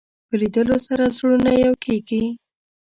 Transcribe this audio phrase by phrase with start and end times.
[0.27, 2.23] په لیدلو سره زړونه یو کېږي